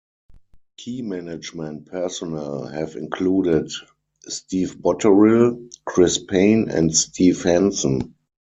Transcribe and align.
Key 0.77 1.03
management 1.03 1.85
personnel 1.85 2.65
have 2.65 2.95
included 2.95 3.71
Steve 4.23 4.77
Botterill, 4.79 5.71
Chris 5.85 6.17
Payne 6.17 6.71
and 6.71 6.91
Steve 6.97 7.43
Hanson. 7.43 8.15